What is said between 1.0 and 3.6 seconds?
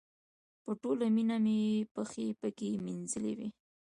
مینه مې پښې پکې مینځلې وې.